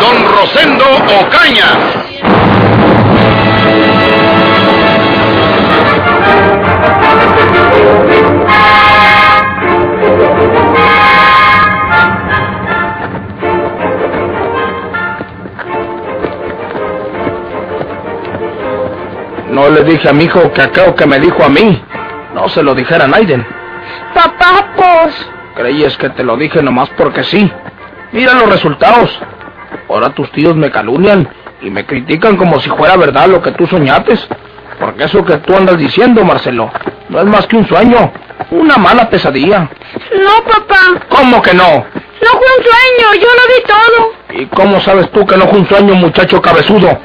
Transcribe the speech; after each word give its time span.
Don 0.00 0.16
Rosendo 0.34 0.84
Ocaña. 1.20 1.68
No 19.50 19.70
le 19.70 19.84
dije 19.84 20.08
a 20.08 20.12
mi 20.12 20.24
hijo 20.24 20.52
que 20.52 20.62
aquello 20.62 20.96
que 20.96 21.06
me 21.06 21.20
dijo 21.20 21.44
a 21.44 21.48
mí, 21.48 21.80
no 22.34 22.48
se 22.48 22.62
lo 22.62 22.74
dijera 22.74 23.04
a 23.04 23.08
Naiden. 23.08 23.46
Papá, 24.12 24.72
pues. 24.76 25.30
Creías 25.54 25.96
que 25.96 26.10
te 26.10 26.24
lo 26.24 26.36
dije 26.36 26.60
nomás 26.62 26.90
porque 26.96 27.22
sí. 27.22 27.50
Mira 28.12 28.34
los 28.34 28.50
resultados. 28.50 29.16
Ahora 29.94 30.10
tus 30.10 30.28
tíos 30.32 30.56
me 30.56 30.72
calumnian 30.72 31.28
y 31.62 31.70
me 31.70 31.86
critican 31.86 32.36
como 32.36 32.58
si 32.58 32.68
fuera 32.68 32.96
verdad 32.96 33.28
lo 33.28 33.40
que 33.40 33.52
tú 33.52 33.64
soñates. 33.64 34.26
Porque 34.80 35.04
eso 35.04 35.24
que 35.24 35.36
tú 35.36 35.54
andas 35.54 35.78
diciendo, 35.78 36.24
Marcelo, 36.24 36.68
no 37.08 37.20
es 37.20 37.26
más 37.26 37.46
que 37.46 37.56
un 37.56 37.68
sueño, 37.68 38.12
una 38.50 38.76
mala 38.76 39.08
pesadilla. 39.08 39.70
No, 40.20 40.50
papá. 40.50 41.06
¿Cómo 41.08 41.40
que 41.40 41.54
no? 41.54 41.62
No 41.64 42.30
fue 42.30 42.48
un 42.58 42.64
sueño, 42.64 43.22
yo 43.22 43.28
lo 43.28 43.54
vi 43.54 43.62
todo. 43.68 44.42
¿Y 44.42 44.46
cómo 44.46 44.80
sabes 44.80 45.08
tú 45.12 45.24
que 45.24 45.36
no 45.36 45.46
fue 45.46 45.60
un 45.60 45.68
sueño, 45.68 45.94
muchacho 45.94 46.42
cabezudo? 46.42 46.98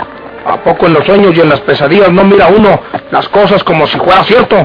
¿A 0.48 0.58
poco 0.64 0.88
en 0.88 0.94
los 0.94 1.06
sueños 1.06 1.38
y 1.38 1.42
en 1.42 1.50
las 1.50 1.62
pesadillas 1.62 2.12
no 2.12 2.24
mira 2.24 2.48
uno 2.48 2.82
las 3.12 3.30
cosas 3.30 3.64
como 3.64 3.86
si 3.86 4.00
fuera 4.00 4.24
cierto? 4.24 4.56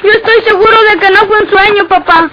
Yo 0.00 0.10
estoy 0.10 0.42
seguro 0.44 0.76
de 0.92 1.00
que 1.00 1.10
no 1.10 1.26
fue 1.26 1.42
un 1.42 1.50
sueño, 1.50 1.88
papá. 1.88 2.30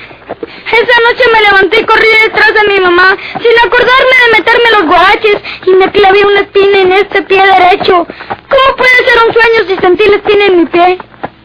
Esa 0.72 1.00
noche 1.10 1.24
me 1.34 1.42
levanté 1.42 1.82
y 1.82 1.86
corrí 1.86 2.08
detrás 2.24 2.54
de 2.54 2.74
mi 2.74 2.80
mamá, 2.80 3.16
sin 3.34 3.68
acordarme 3.68 4.16
de 4.26 4.40
meterme 4.40 4.72
los 4.72 4.86
guaches, 4.86 5.38
y 5.66 5.72
me 5.72 5.92
clavé 5.92 6.26
una 6.26 6.40
espina 6.42 6.80
en 6.80 6.92
este 6.94 7.22
pie 7.23 7.42
derecho. 7.46 8.08
¿Cómo 8.50 8.76
puede 8.78 8.98
ser 9.06 9.28
un 9.28 9.34
sueño 9.34 9.68
si 9.68 9.76
sentí 9.78 10.10
la 10.10 10.16
espina 10.16 10.46
en 10.46 10.58
mi 10.58 10.66
pie? 10.66 10.98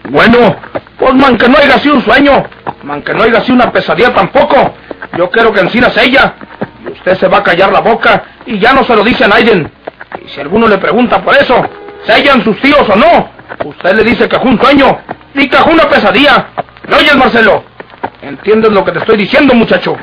Bueno, 0.09 0.57
pues 0.99 1.15
man 1.15 1.37
que 1.37 1.49
no 1.49 1.59
haya 1.59 1.79
sido 1.79 1.97
un 1.97 2.05
sueño, 2.05 2.45
man 2.83 3.03
que 3.03 3.13
no 3.13 3.25
haya 3.25 3.41
sido 3.41 3.55
una 3.55 3.73
pesadilla 3.73 4.15
tampoco. 4.15 4.75
Yo 5.17 5.31
quiero 5.31 5.53
que 5.53 5.61
encinas 5.61 5.97
ella. 5.97 6.35
Y 6.85 6.93
usted 6.93 7.17
se 7.17 7.29
va 7.29 7.39
a 7.39 7.43
callar 7.43 7.73
la 7.73 7.81
boca 7.81 8.23
y 8.47 8.59
ya 8.59 8.73
no 8.73 8.85
se 8.85 8.95
lo 8.95 9.03
dice 9.03 9.25
a 9.25 9.29
nadie. 9.29 9.67
Y 10.25 10.29
si 10.29 10.41
alguno 10.41 10.69
le 10.69 10.79
pregunta 10.79 11.23
por 11.23 11.35
eso, 11.37 11.61
sellan 12.07 12.45
sus 12.45 12.61
tíos 12.61 12.89
o 12.89 12.97
no, 12.97 13.31
usted 13.65 13.95
le 13.95 14.05
dice 14.05 14.29
que 14.29 14.39
fue 14.39 14.51
un 14.51 14.61
sueño 14.61 14.99
y 15.35 15.49
que 15.49 15.57
fue 15.57 15.73
una 15.73 15.89
pesadilla. 15.89 16.49
¿Me 16.87 16.97
oyes, 16.97 17.17
Marcelo? 17.17 17.65
¿Entiendes 18.27 18.73
lo 18.73 18.85
que 18.85 18.91
te 18.91 18.99
estoy 18.99 19.19
diciendo, 19.19 19.55
muchacho? 19.55 19.97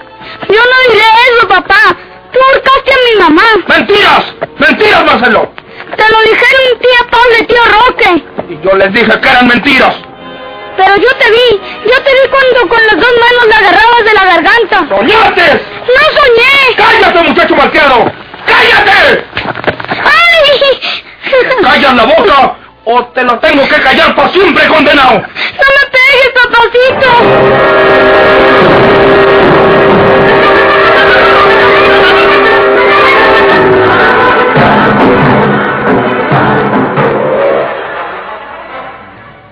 Yo 0.47 0.61
no 0.71 0.93
diré 0.93 1.05
eso, 1.27 1.45
papá. 1.45 1.93
Tú 2.31 2.39
ahorcaste 2.39 2.93
a 2.93 2.97
mi 3.09 3.19
mamá. 3.19 3.43
¡Mentiras! 3.67 4.33
¡Mentiras, 4.59 5.03
Marcelo! 5.03 5.51
Te 5.97 6.09
lo 6.09 6.21
dijeron 6.21 6.79
tía 6.79 7.09
Paula 7.11 7.37
y 7.41 7.45
tío 7.45 7.61
Roque. 7.65 8.23
Y 8.47 8.65
yo 8.65 8.77
les 8.77 8.93
dije 8.93 9.19
que 9.19 9.27
eran 9.27 9.47
mentiras. 9.49 9.95
Pero 10.77 10.95
yo 10.95 11.09
te 11.17 11.31
vi. 11.31 11.61
Yo 11.83 12.01
te 12.01 12.11
vi 12.13 12.29
cuando 12.29 12.69
con 12.73 12.87
las 12.87 12.95
dos 12.95 13.13
manos 13.19 13.47
la 13.49 13.57
agarrabas 13.57 14.05
de 14.05 14.13
la 14.13 14.23
garganta. 14.23 14.95
¡Soñaste! 14.95 15.61
¡No 15.85 16.21
soñé! 16.21 16.75
¡Cállate, 16.77 17.27
muchacho 17.27 17.55
malteado! 17.57 18.11
¡Cállate! 18.45 19.25
¡Ay! 20.01 21.61
¡Callas 21.61 21.93
la 21.93 22.05
boca 22.05 22.62
o 22.85 23.05
te 23.07 23.23
lo 23.23 23.39
tengo 23.39 23.63
que 23.63 23.81
callar 23.81 24.15
para 24.15 24.29
siempre, 24.29 24.67
condenado! 24.67 25.13
¡No 25.13 25.21
me 25.21 25.85
pegues, 25.91 26.31
papacito! 26.35 27.09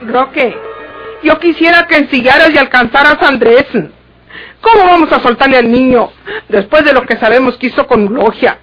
Roque, 0.01 0.57
yo 1.23 1.39
quisiera 1.39 1.87
que 1.87 1.95
ensillaras 1.95 2.51
y 2.53 2.57
alcanzaras 2.57 3.21
a 3.21 3.27
Andrés. 3.29 3.65
¿Cómo 4.59 4.83
vamos 4.83 5.11
a 5.11 5.19
soltarle 5.19 5.57
al 5.57 5.71
niño 5.71 6.11
después 6.49 6.83
de 6.83 6.93
lo 6.93 7.03
que 7.03 7.17
sabemos 7.17 7.57
que 7.57 7.67
hizo 7.67 7.87
con 7.87 8.13
Logia? 8.13 8.59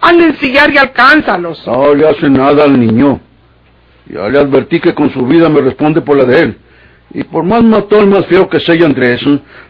Han 0.00 0.18
de 0.18 0.24
ensillar 0.26 0.72
y 0.72 0.78
alcánzalos. 0.78 1.66
No 1.66 1.94
le 1.94 2.08
hace 2.08 2.30
nada 2.30 2.64
al 2.64 2.78
niño. 2.78 3.20
Ya 4.06 4.28
le 4.28 4.38
advertí 4.38 4.80
que 4.80 4.94
con 4.94 5.10
su 5.10 5.26
vida 5.26 5.48
me 5.48 5.60
responde 5.60 6.00
por 6.02 6.16
la 6.16 6.24
de 6.24 6.40
él. 6.40 6.58
Y 7.12 7.24
por 7.24 7.44
más 7.44 7.62
matón 7.62 8.10
más 8.10 8.26
feo 8.26 8.48
que 8.48 8.60
sea 8.60 8.74
Andrés, 8.84 9.22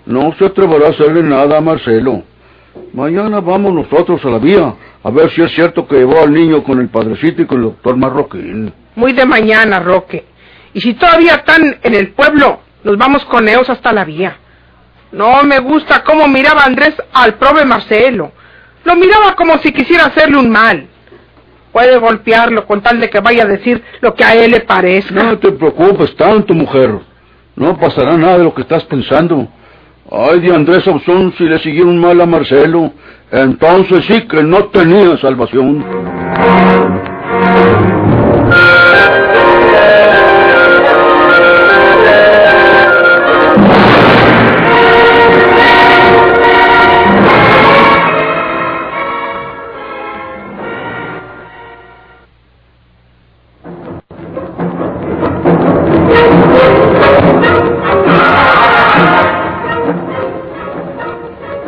no 0.06 0.34
se 0.38 0.46
atreverá 0.46 0.88
a 0.88 0.90
hacerle 0.90 1.22
nada 1.22 1.58
a 1.58 1.60
Marcelo. 1.60 2.22
Mañana 2.92 3.40
vamos 3.40 3.72
nosotros 3.72 4.24
a 4.24 4.30
la 4.30 4.38
vía 4.38 4.74
a 5.02 5.10
ver 5.10 5.30
si 5.30 5.42
es 5.42 5.52
cierto 5.52 5.86
que 5.86 5.96
llevó 5.96 6.22
al 6.22 6.32
niño 6.32 6.64
con 6.64 6.80
el 6.80 6.88
padrecito 6.88 7.42
y 7.42 7.46
con 7.46 7.58
el 7.58 7.64
doctor 7.64 7.96
Marroquín. 7.96 8.72
Muy 8.96 9.12
de 9.12 9.26
mañana, 9.26 9.80
Roque. 9.80 10.24
Y 10.72 10.80
si 10.80 10.94
todavía 10.94 11.34
están 11.34 11.76
en 11.82 11.94
el 11.94 12.12
pueblo, 12.12 12.60
nos 12.82 12.96
vamos 12.96 13.24
con 13.26 13.48
ellos 13.48 13.68
hasta 13.68 13.92
la 13.92 14.04
vía. 14.04 14.38
No 15.12 15.44
me 15.44 15.58
gusta 15.60 16.02
cómo 16.02 16.26
miraba 16.26 16.64
Andrés 16.64 16.94
al 17.12 17.34
prove 17.34 17.64
Marcelo. 17.64 18.32
Lo 18.84 18.96
miraba 18.96 19.36
como 19.36 19.58
si 19.58 19.72
quisiera 19.72 20.06
hacerle 20.06 20.38
un 20.38 20.50
mal. 20.50 20.88
Puede 21.74 21.98
golpearlo 21.98 22.68
con 22.68 22.82
tal 22.82 23.00
de 23.00 23.10
que 23.10 23.18
vaya 23.18 23.42
a 23.42 23.46
decir 23.46 23.82
lo 24.00 24.14
que 24.14 24.22
a 24.22 24.32
él 24.36 24.52
le 24.52 24.60
parezca. 24.60 25.12
No 25.12 25.36
te 25.38 25.50
preocupes 25.50 26.14
tanto, 26.14 26.54
mujer. 26.54 27.00
No 27.56 27.76
pasará 27.76 28.16
nada 28.16 28.38
de 28.38 28.44
lo 28.44 28.54
que 28.54 28.62
estás 28.62 28.84
pensando. 28.84 29.48
Ay, 30.08 30.38
de 30.38 30.54
Andrés 30.54 30.86
Ausón, 30.86 31.34
si 31.36 31.42
le 31.42 31.58
siguieron 31.58 31.98
mal 31.98 32.20
a 32.20 32.26
Marcelo, 32.26 32.92
entonces 33.32 34.04
sí 34.04 34.20
que 34.28 34.44
no 34.44 34.66
tenía 34.66 35.16
salvación. 35.16 35.84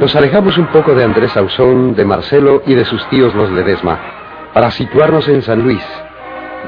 Nos 0.06 0.14
alejamos 0.14 0.56
un 0.56 0.68
poco 0.68 0.94
de 0.94 1.02
Andrés 1.02 1.36
Ausón, 1.36 1.96
de 1.96 2.04
Marcelo 2.04 2.62
y 2.64 2.74
de 2.74 2.84
sus 2.84 3.04
tíos 3.08 3.34
los 3.34 3.50
Ledesma, 3.50 3.98
para 4.54 4.70
situarnos 4.70 5.26
en 5.26 5.42
San 5.42 5.64
Luis, 5.64 5.84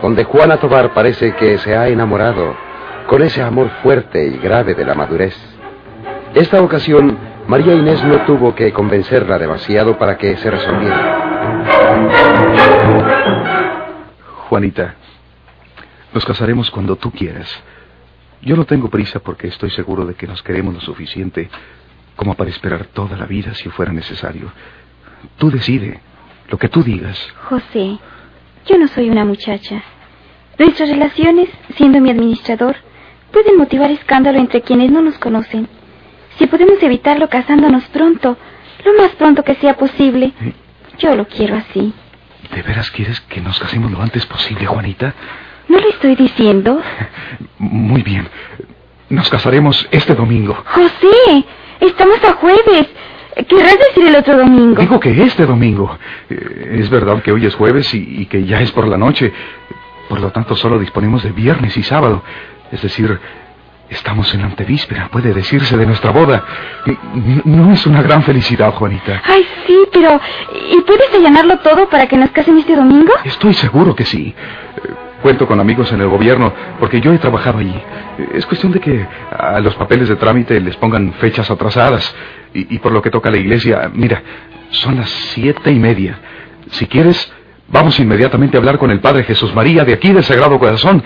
donde 0.02 0.24
Juana 0.24 0.56
Tobar 0.56 0.92
parece 0.92 1.36
que 1.36 1.56
se 1.58 1.76
ha 1.76 1.86
enamorado 1.86 2.56
con 3.06 3.22
ese 3.22 3.40
amor 3.40 3.70
fuerte 3.80 4.26
y 4.26 4.38
grave 4.38 4.74
de 4.74 4.84
la 4.84 4.96
madurez. 4.96 5.36
Esta 6.34 6.60
ocasión, 6.60 7.16
María 7.46 7.74
Inés 7.76 8.02
no 8.02 8.22
tuvo 8.22 8.56
que 8.56 8.72
convencerla 8.72 9.38
demasiado 9.38 9.96
para 9.96 10.18
que 10.18 10.36
se 10.36 10.50
resolviera. 10.50 12.16
Juanita, 14.48 14.96
nos 16.12 16.24
casaremos 16.24 16.72
cuando 16.72 16.96
tú 16.96 17.12
quieras. 17.12 17.48
Yo 18.42 18.56
no 18.56 18.64
tengo 18.64 18.88
prisa 18.90 19.20
porque 19.20 19.46
estoy 19.46 19.70
seguro 19.70 20.04
de 20.06 20.14
que 20.14 20.26
nos 20.26 20.42
queremos 20.42 20.74
lo 20.74 20.80
suficiente 20.80 21.48
como 22.18 22.34
para 22.34 22.50
esperar 22.50 22.86
toda 22.86 23.16
la 23.16 23.26
vida 23.26 23.54
si 23.54 23.68
fuera 23.70 23.92
necesario. 23.92 24.50
Tú 25.38 25.52
decide, 25.52 26.00
lo 26.48 26.58
que 26.58 26.68
tú 26.68 26.82
digas. 26.82 27.16
José, 27.48 27.96
yo 28.66 28.76
no 28.76 28.88
soy 28.88 29.08
una 29.08 29.24
muchacha. 29.24 29.82
Nuestras 30.58 30.88
relaciones, 30.90 31.48
siendo 31.76 32.00
mi 32.00 32.10
administrador, 32.10 32.74
pueden 33.30 33.56
motivar 33.56 33.92
escándalo 33.92 34.40
entre 34.40 34.62
quienes 34.62 34.90
no 34.90 35.00
nos 35.00 35.16
conocen. 35.18 35.68
Si 36.38 36.48
podemos 36.48 36.82
evitarlo 36.82 37.28
casándonos 37.28 37.84
pronto, 37.84 38.36
lo 38.84 38.94
más 38.94 39.12
pronto 39.12 39.44
que 39.44 39.54
sea 39.54 39.76
posible, 39.76 40.32
yo 40.98 41.14
lo 41.14 41.28
quiero 41.28 41.54
así. 41.54 41.94
¿De 42.52 42.62
veras 42.62 42.90
quieres 42.90 43.20
que 43.20 43.40
nos 43.40 43.60
casemos 43.60 43.92
lo 43.92 44.02
antes 44.02 44.26
posible, 44.26 44.66
Juanita? 44.66 45.14
¿No 45.68 45.78
lo 45.78 45.88
estoy 45.88 46.16
diciendo? 46.16 46.82
Muy 47.58 48.02
bien. 48.02 48.28
Nos 49.08 49.30
casaremos 49.30 49.86
este 49.92 50.16
domingo. 50.16 50.56
José, 50.66 51.44
estamos 51.80 52.22
a 52.24 52.34
jueves. 52.34 52.88
querrás 53.48 53.78
decir 53.78 54.08
el 54.08 54.16
otro 54.16 54.36
domingo? 54.36 54.80
Digo 54.80 55.00
que 55.00 55.22
este 55.22 55.46
domingo. 55.46 55.98
Eh, 56.30 56.78
es 56.80 56.90
verdad 56.90 57.22
que 57.22 57.32
hoy 57.32 57.46
es 57.46 57.54
jueves 57.54 57.92
y, 57.94 58.22
y 58.22 58.26
que 58.26 58.44
ya 58.44 58.60
es 58.60 58.70
por 58.72 58.86
la 58.86 58.96
noche. 58.96 59.32
Por 60.08 60.20
lo 60.20 60.30
tanto, 60.30 60.56
solo 60.56 60.78
disponemos 60.78 61.22
de 61.22 61.32
viernes 61.32 61.76
y 61.76 61.82
sábado. 61.82 62.22
Es 62.72 62.82
decir, 62.82 63.18
estamos 63.90 64.32
en 64.34 64.40
la 64.40 64.46
antevíspera, 64.46 65.08
puede 65.08 65.32
decirse, 65.32 65.76
de 65.76 65.86
nuestra 65.86 66.10
boda. 66.10 66.44
No 67.44 67.72
es 67.72 67.86
una 67.86 68.02
gran 68.02 68.22
felicidad, 68.22 68.72
Juanita. 68.74 69.22
Ay, 69.24 69.46
sí, 69.66 69.76
pero... 69.92 70.20
¿Y 70.70 70.80
puedes 70.82 71.12
allanarlo 71.14 71.58
todo 71.58 71.88
para 71.88 72.06
que 72.06 72.16
nos 72.16 72.30
casen 72.30 72.58
este 72.58 72.76
domingo? 72.76 73.12
Estoy 73.24 73.54
seguro 73.54 73.94
que 73.94 74.04
sí. 74.04 74.34
Eh, 74.34 75.07
Cuento 75.22 75.46
con 75.46 75.58
amigos 75.58 75.90
en 75.92 76.00
el 76.00 76.08
gobierno, 76.08 76.52
porque 76.78 77.00
yo 77.00 77.12
he 77.12 77.18
trabajado 77.18 77.58
allí. 77.58 77.74
Es 78.34 78.46
cuestión 78.46 78.72
de 78.72 78.80
que 78.80 79.06
a 79.36 79.58
los 79.60 79.74
papeles 79.74 80.08
de 80.08 80.16
trámite 80.16 80.60
les 80.60 80.76
pongan 80.76 81.12
fechas 81.14 81.50
atrasadas. 81.50 82.14
Y, 82.54 82.78
por 82.78 82.92
lo 82.92 83.02
que 83.02 83.10
toca 83.10 83.28
a 83.28 83.32
la 83.32 83.38
iglesia, 83.38 83.90
mira, 83.92 84.22
son 84.70 84.96
las 84.96 85.10
siete 85.10 85.70
y 85.70 85.78
media. 85.78 86.18
Si 86.70 86.86
quieres, 86.86 87.32
vamos 87.68 87.98
inmediatamente 88.00 88.56
a 88.56 88.60
hablar 88.60 88.78
con 88.78 88.90
el 88.90 89.00
Padre 89.00 89.24
Jesús 89.24 89.54
María 89.54 89.84
de 89.84 89.92
aquí 89.92 90.12
del 90.12 90.24
Sagrado 90.24 90.58
Corazón. 90.58 91.02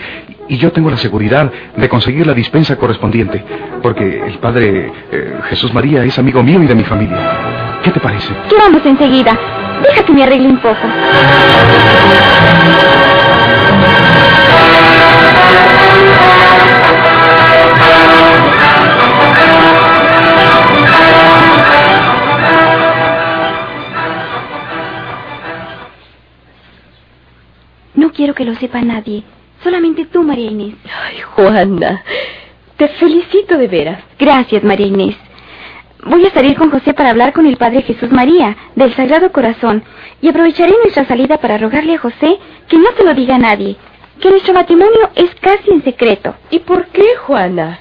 Y 0.49 0.59
yo 0.59 0.73
tengo 0.73 0.91
la 0.91 0.99
seguridad 0.99 1.51
de 1.77 1.89
conseguir 1.89 2.27
la 2.27 2.35
dispensa 2.35 2.77
correspondiente, 2.77 3.43
porque 3.83 4.23
el 4.27 4.39
Padre 4.39 4.93
eh, 5.11 5.41
Jesús 5.49 5.73
María 5.73 6.05
es 6.05 6.19
amigo 6.19 6.43
mío 6.43 6.63
y 6.63 6.67
de 6.67 6.75
mi 6.75 6.85
familia. 6.85 7.81
¿Qué 7.83 7.91
te 7.91 8.01
parece? 8.01 8.33
Vamos 8.59 8.85
enseguida. 8.85 9.62
Deja 9.83 10.05
que 10.05 10.13
me 10.13 10.23
arregle 10.23 10.49
un 10.49 10.59
poco. 10.59 10.87
No 27.95 28.11
quiero 28.13 28.35
que 28.35 28.45
lo 28.45 28.55
sepa 28.57 28.81
nadie. 28.83 29.23
Solamente 29.63 30.07
tú, 30.07 30.23
María 30.23 30.51
Inés. 30.51 30.75
Ay, 31.05 31.21
Juana, 31.21 32.03
te 32.77 32.89
felicito 32.89 33.59
de 33.59 33.69
veras. 33.69 34.03
Gracias, 34.19 34.65
María 34.65 34.87
Inés. 34.87 35.17
Voy 36.05 36.27
a 36.27 36.33
salir 36.33 36.57
con 36.57 36.71
José 36.71 36.95
para 36.95 37.11
hablar 37.11 37.33
con 37.33 37.47
el 37.47 37.57
Padre 37.57 37.83
Jesús 37.83 38.11
María, 38.11 38.57
del 38.75 38.93
Sagrado 38.95 39.31
Corazón, 39.31 39.85
y 40.21 40.29
aprovecharé 40.29 40.73
nuestra 40.83 41.05
salida 41.07 41.39
para 41.39 41.59
rogarle 41.59 41.95
a 41.95 41.99
José 41.99 42.39
que 42.69 42.77
no 42.77 42.91
se 42.97 43.05
lo 43.05 43.15
diga 43.15 43.37
a 43.37 43.39
nadie, 43.39 43.77
que 44.21 44.31
nuestro 44.31 44.53
matrimonio 44.53 45.11
es 45.15 45.33
casi 45.37 45.71
en 45.71 45.85
secreto. 45.85 46.35
¿Y 46.51 46.59
por 46.61 46.87
qué, 46.87 47.17
Juana? 47.25 47.79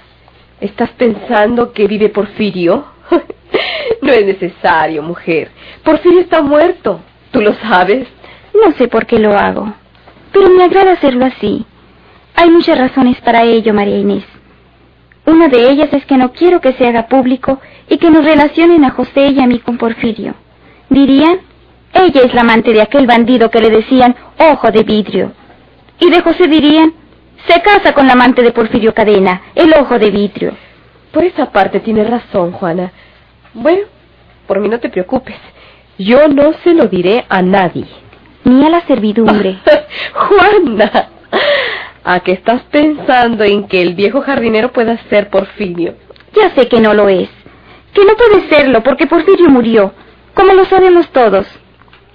¿Estás 0.59 0.91
pensando 0.91 1.73
que 1.73 1.87
vive 1.87 2.09
Porfirio? 2.09 2.85
no 4.03 4.11
es 4.13 4.25
necesario, 4.25 5.01
mujer. 5.01 5.49
Porfirio 5.83 6.19
está 6.19 6.43
muerto. 6.43 7.01
¿Tú 7.31 7.41
lo 7.41 7.55
sabes? 7.55 8.07
No 8.53 8.71
sé 8.73 8.87
por 8.87 9.07
qué 9.07 9.17
lo 9.17 9.35
hago, 9.35 9.73
pero 10.31 10.49
me 10.49 10.63
agrada 10.63 10.91
hacerlo 10.91 11.25
así. 11.25 11.65
Hay 12.35 12.51
muchas 12.51 12.77
razones 12.77 13.19
para 13.21 13.43
ello, 13.43 13.73
María 13.73 13.97
Inés. 13.97 14.25
Una 15.25 15.47
de 15.47 15.69
ellas 15.69 15.89
es 15.93 16.05
que 16.05 16.17
no 16.17 16.33
quiero 16.33 16.61
que 16.61 16.73
se 16.73 16.85
haga 16.85 17.07
público 17.07 17.59
y 17.91 17.97
que 17.97 18.09
nos 18.09 18.23
relacionen 18.23 18.85
a 18.85 18.91
José 18.91 19.27
y 19.31 19.41
a 19.41 19.47
mí 19.47 19.59
con 19.59 19.77
Porfirio. 19.77 20.33
Dirían, 20.89 21.41
ella 21.93 22.21
es 22.21 22.33
la 22.33 22.39
amante 22.39 22.71
de 22.71 22.81
aquel 22.81 23.05
bandido 23.05 23.51
que 23.51 23.59
le 23.59 23.69
decían 23.69 24.15
ojo 24.39 24.71
de 24.71 24.83
vidrio. 24.83 25.33
Y 25.99 26.09
de 26.09 26.21
José 26.21 26.47
dirían, 26.47 26.93
se 27.47 27.61
casa 27.61 27.93
con 27.93 28.07
la 28.07 28.13
amante 28.13 28.43
de 28.43 28.53
Porfirio 28.53 28.93
Cadena, 28.93 29.41
el 29.55 29.73
ojo 29.73 29.99
de 29.99 30.09
vidrio. 30.09 30.53
Por 31.11 31.25
esa 31.25 31.51
parte 31.51 31.81
tienes 31.81 32.09
razón, 32.09 32.53
Juana. 32.53 32.93
Bueno, 33.53 33.83
por 34.47 34.61
mí 34.61 34.69
no 34.69 34.79
te 34.79 34.87
preocupes. 34.87 35.35
Yo 35.97 36.29
no 36.29 36.53
se 36.63 36.73
lo 36.73 36.85
diré 36.85 37.25
a 37.27 37.41
nadie. 37.41 37.87
Ni 38.45 38.65
a 38.65 38.69
la 38.69 38.87
servidumbre. 38.87 39.57
Juana, 40.13 41.09
¿a 42.05 42.21
qué 42.21 42.31
estás 42.31 42.61
pensando 42.71 43.43
en 43.43 43.67
que 43.67 43.81
el 43.81 43.95
viejo 43.95 44.21
jardinero 44.21 44.71
pueda 44.71 44.97
ser 45.09 45.29
Porfirio? 45.29 45.95
Ya 46.33 46.55
sé 46.55 46.69
que 46.69 46.79
no 46.79 46.93
lo 46.93 47.09
es. 47.09 47.29
Que 47.93 48.05
no 48.05 48.15
puede 48.15 48.47
serlo 48.49 48.83
porque 48.83 49.07
Porfirio 49.07 49.49
murió, 49.49 49.93
como 50.33 50.53
lo 50.53 50.65
sabemos 50.65 51.09
todos. 51.09 51.47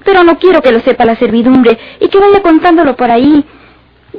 Pero 0.04 0.24
no 0.24 0.38
quiero 0.38 0.62
que 0.62 0.72
lo 0.72 0.80
sepa 0.80 1.04
la 1.04 1.16
servidumbre 1.16 1.78
y 2.00 2.08
que 2.08 2.18
vaya 2.18 2.42
contándolo 2.42 2.96
por 2.96 3.10
ahí. 3.10 3.44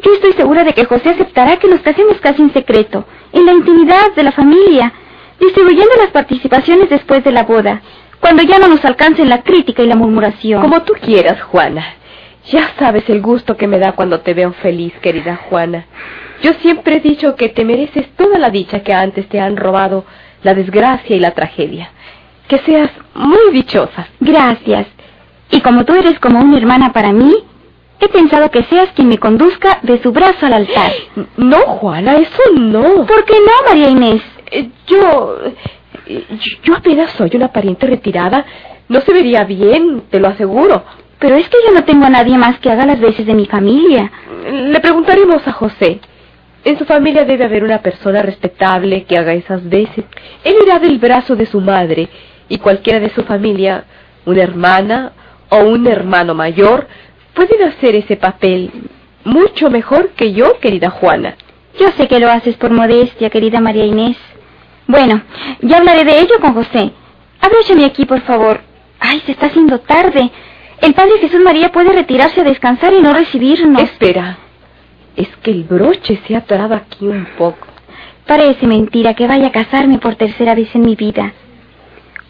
Yo 0.04 0.14
estoy 0.14 0.34
segura 0.34 0.64
de 0.64 0.74
que 0.74 0.86
José 0.86 1.10
aceptará 1.10 1.58
que 1.58 1.68
nos 1.68 1.82
casemos 1.82 2.20
casi 2.20 2.42
en 2.42 2.54
secreto, 2.54 3.06
en 3.32 3.46
la 3.46 3.54
intimidad 3.54 4.14
de 4.16 4.24
la 4.24 4.32
familia, 4.32 4.94
distribuyendo 5.40 5.96
las 5.98 6.12
participaciones 6.12 6.90
después 6.90 7.24
de 7.24 7.32
la 7.32 7.44
boda, 7.44 7.82
cuando 8.20 8.44
ya 8.44 8.60
no 8.60 8.68
nos 8.68 8.84
alcancen 8.86 9.30
la 9.30 9.42
crítica 9.42 9.82
y 9.82 9.88
la 9.88 9.96
murmuración. 9.96 10.62
Como 10.62 10.84
tú 10.84 10.94
quieras, 11.02 11.42
Juana. 11.42 11.86
Ya 12.52 12.72
sabes 12.80 13.10
el 13.10 13.22
gusto 13.22 13.58
que 13.58 13.68
me 13.68 13.80
da 13.80 13.94
cuando 13.94 14.22
te 14.22 14.34
veo 14.34 14.54
feliz, 14.54 14.94
querida 15.02 15.36
Juana. 15.50 15.86
Yo 16.42 16.54
siempre 16.62 16.98
he 16.98 17.00
dicho 17.00 17.36
que 17.36 17.50
te 17.50 17.66
mereces 17.66 18.08
toda 18.16 18.38
la 18.38 18.50
dicha 18.50 18.82
que 18.82 18.94
antes 18.94 19.28
te 19.28 19.40
han 19.40 19.58
robado, 19.58 20.06
la 20.44 20.54
desgracia 20.54 21.16
y 21.16 21.20
la 21.20 21.32
tragedia. 21.32 21.92
Que 22.48 22.60
seas 22.60 22.90
muy 23.14 23.52
dichosa. 23.54 24.08
Gracias. 24.20 24.88
Y 25.52 25.62
como 25.62 25.86
tú 25.86 25.94
eres 25.96 26.20
como 26.20 26.40
una 26.40 26.58
hermana 26.58 26.94
para 26.94 27.12
mí, 27.12 27.34
he 28.00 28.08
pensado 28.10 28.50
que 28.52 28.64
seas 28.64 28.90
quien 28.94 29.10
me 29.10 29.18
conduzca 29.18 29.80
de 29.82 30.02
su 30.02 30.12
brazo 30.12 30.46
al 30.46 30.54
altar. 30.54 30.92
No, 31.38 31.58
Juana, 31.60 32.16
eso 32.18 32.42
no. 32.56 33.06
¿Por 33.06 33.26
qué 33.26 33.36
no, 33.40 33.70
María 33.70 33.90
Inés? 33.90 34.22
Eh, 34.52 34.70
Yo, 34.88 35.38
yo 36.64 36.76
apenas 36.76 37.12
soy 37.12 37.32
una 37.34 37.50
pariente 37.52 37.86
retirada. 37.88 38.46
No 38.88 39.02
se 39.02 39.12
vería 39.14 39.44
bien, 39.44 40.04
te 40.10 40.20
lo 40.20 40.30
aseguro. 40.30 40.84
Pero 41.20 41.36
es 41.36 41.50
que 41.50 41.58
yo 41.68 41.74
no 41.74 41.84
tengo 41.84 42.06
a 42.06 42.10
nadie 42.10 42.38
más 42.38 42.60
que 42.60 42.70
haga 42.72 42.86
las 42.86 43.00
veces 43.00 43.26
de 43.26 43.34
mi 43.34 43.46
familia. 43.48 44.12
Le 44.52 44.80
preguntaremos 44.80 45.46
a 45.48 45.52
José. 45.52 46.00
En 46.68 46.78
su 46.78 46.84
familia 46.84 47.24
debe 47.24 47.46
haber 47.46 47.64
una 47.64 47.82
persona 47.82 48.22
respetable 48.22 49.06
que 49.06 49.18
haga 49.18 49.34
esas 49.34 49.70
veces. 49.70 50.04
Él 50.44 50.56
irá 50.66 50.80
del 50.80 50.98
brazo 51.00 51.34
de 51.38 51.46
su 51.46 51.62
madre 51.62 52.10
y 52.50 52.58
cualquiera 52.58 53.00
de 53.00 53.10
su 53.12 53.24
familia, 53.24 53.86
una 54.26 54.44
hermana 54.44 55.14
o 55.48 55.60
un 55.60 55.88
hermano 55.88 56.34
mayor, 56.36 56.86
pueden 57.34 57.64
hacer 57.70 57.96
ese 57.96 58.18
papel 58.18 58.70
mucho 59.24 59.70
mejor 59.70 60.10
que 60.10 60.34
yo, 60.34 60.60
querida 60.60 60.90
Juana. 60.90 61.38
Yo 61.80 61.88
sé 61.92 62.10
que 62.10 62.20
lo 62.20 62.30
haces 62.30 62.58
por 62.58 62.72
modestia, 62.72 63.30
querida 63.30 63.62
María 63.62 63.86
Inés. 63.86 64.18
Bueno, 64.88 65.22
ya 65.62 65.78
hablaré 65.78 66.04
de 66.04 66.20
ello 66.20 66.36
con 66.42 66.54
José. 66.54 66.92
Abróchame 67.40 67.86
aquí, 67.86 68.04
por 68.04 68.20
favor. 68.24 68.60
Ay, 69.00 69.22
se 69.26 69.32
está 69.32 69.46
haciendo 69.46 69.80
tarde. 69.80 70.30
El 70.82 70.94
Padre 70.94 71.20
Jesús 71.22 71.40
María 71.40 71.72
puede 71.72 71.94
retirarse 71.94 72.42
a 72.42 72.44
descansar 72.44 72.92
y 72.92 73.00
no 73.00 73.14
recibirnos. 73.14 73.82
Espera. 73.84 74.40
Es 75.18 75.28
que 75.44 75.52
el 75.52 75.66
broche 75.66 76.22
se 76.26 76.36
ha 76.36 76.40
atorado 76.40 76.76
aquí 76.76 77.06
un 77.06 77.28
poco. 77.38 77.68
Parece 78.26 78.66
mentira 78.68 79.14
que 79.14 79.28
vaya 79.28 79.48
a 79.48 79.52
casarme 79.52 79.98
por 79.98 80.16
tercera 80.16 80.56
vez 80.56 80.74
en 80.74 80.82
mi 80.82 80.96
vida. 80.96 81.34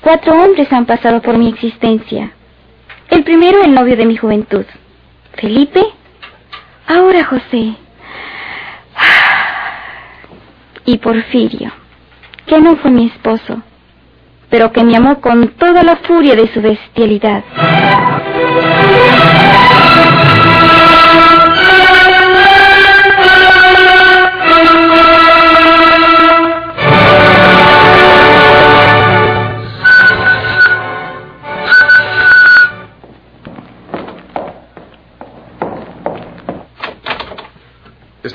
Cuatro 0.02 0.34
hombres 0.42 0.72
han 0.74 0.86
pasado 0.86 1.22
por 1.22 1.38
mi 1.38 1.50
existencia. 1.50 2.32
El 3.10 3.24
primero, 3.24 3.62
el 3.62 3.74
novio 3.74 3.96
de 3.96 4.06
mi 4.06 4.18
juventud. 4.18 4.66
Felipe. 5.34 5.82
Ahora 6.88 7.24
José. 7.26 7.76
Y 10.86 10.98
Porfirio, 11.00 11.72
que 12.46 12.62
no 12.62 12.78
fue 12.78 12.92
mi 12.92 13.08
esposo, 13.08 13.62
pero 14.50 14.72
que 14.72 14.86
me 14.86 14.96
amó 14.96 15.20
con 15.20 15.50
toda 15.50 15.84
la 15.84 15.98
furia 15.98 16.36
de 16.36 16.48
su 16.54 16.62
bestialidad. 16.62 17.44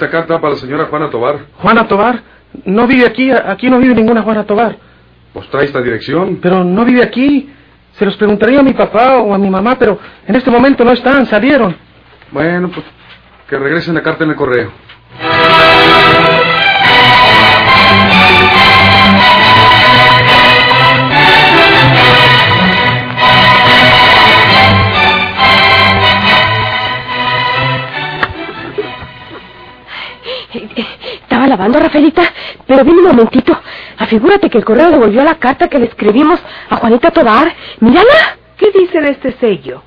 Esta 0.03 0.11
carta 0.11 0.41
para 0.41 0.55
la 0.55 0.59
señora 0.59 0.87
Juana 0.87 1.09
Tobar. 1.11 1.39
Juana 1.59 1.87
Tobar, 1.87 2.21
no 2.65 2.89
vive 2.89 3.07
aquí, 3.07 3.31
aquí 3.31 3.71
no 3.71 3.79
vive 3.79 3.95
ninguna 3.95 4.23
Juana 4.23 4.43
Tobar. 4.43 4.77
Pues 5.33 5.49
trae 5.49 5.67
esta 5.67 5.81
dirección. 5.81 6.41
Pero 6.43 6.65
no 6.65 6.85
vive 6.85 7.05
aquí. 7.05 7.49
Se 7.93 8.05
los 8.05 8.17
preguntaría 8.17 8.59
a 8.59 8.65
mi 8.65 8.73
papá 8.73 9.19
o 9.19 9.33
a 9.33 9.39
mi 9.39 9.49
mamá, 9.49 9.79
pero 9.79 10.01
en 10.27 10.35
este 10.35 10.51
momento 10.51 10.83
no 10.85 10.91
están, 10.91 11.25
salieron. 11.27 11.77
Bueno, 12.33 12.69
pues 12.71 12.85
que 13.49 13.57
regresen 13.57 13.95
la 13.95 14.03
carta 14.03 14.25
en 14.25 14.31
el 14.31 14.37
correo. 14.37 14.73
Lavando, 31.53 31.79
Rafaelita, 31.79 32.23
pero 32.67 32.85
ven 32.85 32.95
un 32.95 33.05
momentito. 33.05 33.59
Afigúrate 33.99 34.49
que 34.49 34.59
el 34.59 34.65
correo 34.65 34.91
devolvió 34.91 35.23
la 35.23 35.35
carta 35.35 35.69
que 35.69 35.79
le 35.79 35.87
escribimos 35.87 36.41
a 36.71 36.77
Juanita 36.77 37.11
Tobar. 37.11 37.53
¡Mírala! 37.81 38.39
¿Qué 38.57 38.71
dice 38.71 39.01
de 39.01 39.11
este 39.11 39.33
sello? 39.33 39.83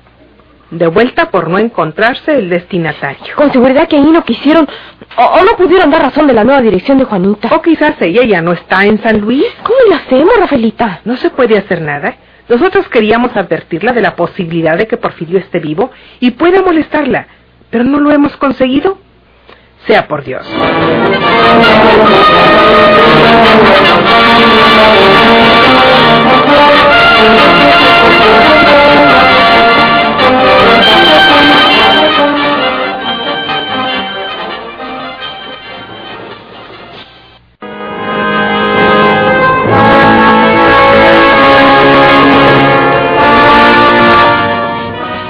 De 0.70 0.86
vuelta 0.86 1.30
por 1.30 1.48
no 1.48 1.58
encontrarse 1.58 2.38
el 2.38 2.48
destinatario. 2.48 3.34
Con 3.34 3.52
seguridad 3.52 3.88
que 3.88 3.96
ahí 3.96 4.10
no 4.10 4.24
quisieron 4.24 4.68
o, 5.16 5.22
o 5.24 5.44
no 5.44 5.56
pudieron 5.56 5.90
dar 5.90 6.02
razón 6.02 6.26
de 6.26 6.34
la 6.34 6.44
nueva 6.44 6.60
dirección 6.60 6.98
de 6.98 7.04
Juanita. 7.04 7.48
O 7.54 7.62
quizás 7.62 7.94
ella 8.00 8.24
ya 8.24 8.42
no 8.42 8.52
está 8.52 8.84
en 8.84 9.02
San 9.02 9.20
Luis. 9.20 9.44
¿Cómo 9.62 9.78
le 9.88 9.94
hacemos, 9.96 10.36
Rafaelita? 10.38 11.00
No 11.04 11.16
se 11.16 11.30
puede 11.30 11.58
hacer 11.58 11.82
nada. 11.82 12.16
Nosotros 12.48 12.88
queríamos 12.88 13.36
advertirla 13.36 13.92
de 13.92 14.02
la 14.02 14.14
posibilidad 14.14 14.78
de 14.78 14.86
que 14.86 14.96
Porfirio 14.96 15.38
esté 15.38 15.58
vivo 15.58 15.90
y 16.20 16.30
pueda 16.32 16.62
molestarla, 16.62 17.26
pero 17.70 17.82
no 17.82 17.98
lo 17.98 18.12
hemos 18.12 18.36
conseguido. 18.36 18.98
Sea 19.86 20.08
por 20.08 20.24
Dios. 20.24 20.44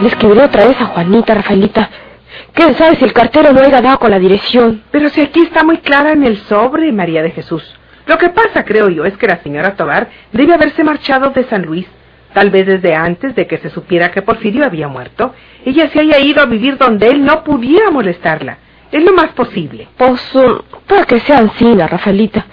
Le 0.01 0.09
escribiré 0.09 0.45
otra 0.45 0.67
vez 0.67 0.81
a 0.81 0.87
Juanita, 0.87 1.35
Rafaelita. 1.35 1.91
¿Quién 2.53 2.75
sabe 2.77 2.97
si 2.97 3.05
el 3.05 3.13
cartero 3.13 3.53
no 3.53 3.61
haya 3.61 3.83
dado 3.83 3.99
con 3.99 4.11
la 4.11 4.19
dirección? 4.19 4.83
Pero 4.91 5.09
si 5.11 5.21
aquí 5.21 5.43
está 5.43 5.63
muy 5.63 5.79
clara 5.79 6.13
en 6.13 6.25
el 6.25 6.39
sobre, 6.39 6.91
María 6.93 7.23
de 7.23 7.31
Jesús. 7.31 7.63
Lo 8.07 8.19
que 8.19 8.31
pasa, 8.31 8.65
creo 8.65 8.89
yo, 8.89 9.05
es 9.05 9.17
que 9.17 9.27
la 9.27 9.43
señora 9.43 9.75
Tobar 9.75 10.09
debe 10.33 10.55
haberse 10.55 10.85
marchado 10.85 11.31
de 11.31 11.45
San 11.45 11.63
Luis. 11.63 11.87
Tal 12.33 12.51
vez 12.51 12.67
desde 12.67 12.95
antes 12.95 13.35
de 13.35 13.47
que 13.47 13.59
se 13.59 13.71
supiera 13.71 14.11
que 14.11 14.23
Porfirio 14.23 14.65
había 14.65 14.89
muerto, 14.89 15.35
ella 15.65 15.89
se 15.89 16.01
haya 16.01 16.19
ido 16.21 16.43
a 16.43 16.47
vivir 16.47 16.79
donde 16.79 17.09
él 17.09 17.25
no 17.25 17.43
pudiera 17.43 17.91
molestarla. 17.91 18.59
Es 18.93 19.03
lo 19.03 19.13
más 19.13 19.29
posible. 19.33 19.89
Pues, 19.97 20.35
um, 20.35 20.61
para 20.87 21.05
que 21.05 21.19
sea 21.21 21.41
Rafaelita. 21.41 22.47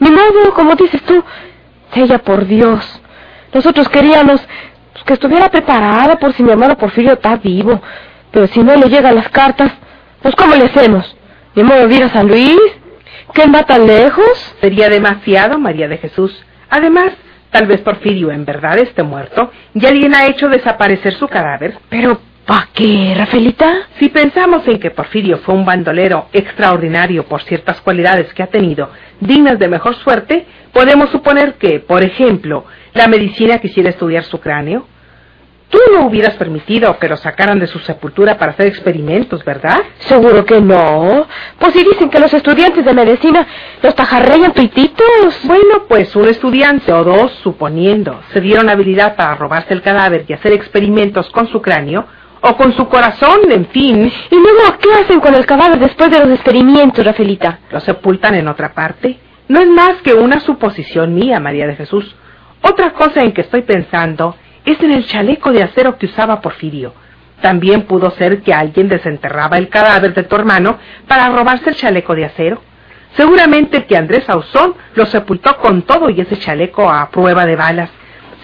Ni 0.00 0.10
modo, 0.10 0.52
como 0.54 0.74
dices 0.74 1.02
tú. 1.02 1.24
Ella, 1.94 2.18
por 2.18 2.46
Dios. 2.46 3.00
Nosotros 3.52 3.88
queríamos 3.88 4.46
que 5.06 5.14
estuviera 5.14 5.48
preparada 5.48 6.16
por 6.16 6.32
si 6.34 6.42
mi 6.42 6.50
hermano 6.50 6.76
Porfirio 6.76 7.14
está 7.14 7.36
vivo. 7.36 7.80
Pero 8.38 8.52
si 8.52 8.62
no 8.62 8.76
le 8.76 8.88
llegan 8.88 9.16
las 9.16 9.30
cartas, 9.30 9.72
pues 10.22 10.32
¿cómo 10.36 10.54
le 10.54 10.66
hacemos? 10.66 11.16
¿Ni 11.56 11.64
modo 11.64 11.88
de 11.88 11.94
ir 11.96 12.04
a 12.04 12.08
San 12.08 12.28
Luis? 12.28 12.56
¿Quién 13.32 13.52
va 13.52 13.64
tan 13.64 13.84
lejos? 13.84 14.54
Sería 14.60 14.88
demasiado, 14.88 15.58
María 15.58 15.88
de 15.88 15.98
Jesús. 15.98 16.40
Además, 16.70 17.14
tal 17.50 17.66
vez 17.66 17.80
Porfirio 17.80 18.30
en 18.30 18.44
verdad 18.44 18.78
esté 18.78 19.02
muerto 19.02 19.50
y 19.74 19.84
alguien 19.84 20.14
ha 20.14 20.26
hecho 20.28 20.48
desaparecer 20.48 21.14
su 21.14 21.26
cadáver. 21.26 21.78
Pero, 21.88 22.20
¿para 22.46 22.68
qué, 22.72 23.12
Rafaelita? 23.16 23.88
Si 23.98 24.08
pensamos 24.08 24.68
en 24.68 24.78
que 24.78 24.92
Porfirio 24.92 25.38
fue 25.38 25.56
un 25.56 25.64
bandolero 25.64 26.28
extraordinario 26.32 27.24
por 27.24 27.42
ciertas 27.42 27.80
cualidades 27.80 28.32
que 28.34 28.44
ha 28.44 28.46
tenido, 28.46 28.88
dignas 29.18 29.58
de 29.58 29.66
mejor 29.66 29.96
suerte, 29.96 30.46
podemos 30.72 31.10
suponer 31.10 31.54
que, 31.54 31.80
por 31.80 32.04
ejemplo, 32.04 32.66
la 32.94 33.08
medicina 33.08 33.58
quisiera 33.58 33.90
estudiar 33.90 34.22
su 34.22 34.38
cráneo. 34.38 34.86
Tú 35.70 35.78
no 35.92 36.06
hubieras 36.06 36.34
permitido 36.36 36.98
que 36.98 37.08
lo 37.08 37.16
sacaran 37.18 37.58
de 37.58 37.66
su 37.66 37.78
sepultura 37.80 38.38
para 38.38 38.52
hacer 38.52 38.66
experimentos, 38.66 39.44
¿verdad? 39.44 39.80
Seguro 39.98 40.44
que 40.46 40.60
no. 40.62 41.26
Pues 41.58 41.74
si 41.74 41.84
dicen 41.84 42.08
que 42.08 42.18
los 42.18 42.32
estudiantes 42.32 42.84
de 42.84 42.94
medicina 42.94 43.46
los 43.82 43.94
tajarrean 43.94 44.54
tuititos. 44.54 45.40
Bueno, 45.44 45.84
pues 45.86 46.16
un 46.16 46.26
estudiante 46.28 46.90
o 46.92 47.04
dos, 47.04 47.32
suponiendo, 47.42 48.20
se 48.32 48.40
dieron 48.40 48.70
habilidad 48.70 49.14
para 49.14 49.34
robarse 49.34 49.74
el 49.74 49.82
cadáver 49.82 50.24
y 50.26 50.32
hacer 50.32 50.52
experimentos 50.52 51.28
con 51.30 51.46
su 51.48 51.60
cráneo, 51.60 52.06
o 52.40 52.56
con 52.56 52.72
su 52.72 52.88
corazón, 52.88 53.50
en 53.50 53.66
fin. 53.66 54.10
¿Y 54.30 54.34
luego 54.36 54.78
qué 54.80 54.88
hacen 55.02 55.20
con 55.20 55.34
el 55.34 55.44
cadáver 55.44 55.78
después 55.78 56.10
de 56.10 56.20
los 56.20 56.30
experimentos, 56.30 57.04
Rafaelita? 57.04 57.60
Lo 57.70 57.80
sepultan 57.80 58.34
en 58.36 58.48
otra 58.48 58.72
parte. 58.72 59.18
No 59.48 59.60
es 59.60 59.68
más 59.68 60.00
que 60.02 60.14
una 60.14 60.40
suposición 60.40 61.14
mía, 61.14 61.40
María 61.40 61.66
de 61.66 61.76
Jesús. 61.76 62.14
Otra 62.62 62.92
cosa 62.92 63.22
en 63.22 63.32
que 63.32 63.42
estoy 63.42 63.62
pensando 63.62 64.36
es 64.72 64.80
en 64.82 64.92
el 64.92 65.06
chaleco 65.06 65.52
de 65.52 65.62
acero 65.62 65.98
que 65.98 66.06
usaba 66.06 66.40
Porfirio. 66.40 66.94
También 67.40 67.82
pudo 67.82 68.10
ser 68.12 68.42
que 68.42 68.52
alguien 68.52 68.88
desenterraba 68.88 69.58
el 69.58 69.68
cadáver 69.68 70.14
de 70.14 70.24
tu 70.24 70.34
hermano 70.36 70.78
para 71.06 71.28
robarse 71.28 71.70
el 71.70 71.76
chaleco 71.76 72.14
de 72.14 72.24
acero. 72.24 72.62
Seguramente 73.16 73.86
que 73.86 73.96
Andrés 73.96 74.28
Ausón 74.28 74.74
lo 74.94 75.06
sepultó 75.06 75.56
con 75.58 75.82
todo 75.82 76.10
y 76.10 76.20
ese 76.20 76.38
chaleco 76.38 76.90
a 76.90 77.10
prueba 77.10 77.46
de 77.46 77.56
balas. 77.56 77.90